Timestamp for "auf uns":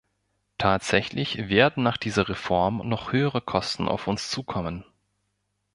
3.87-4.31